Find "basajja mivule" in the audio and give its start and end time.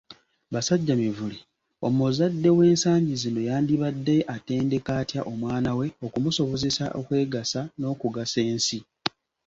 0.53-1.37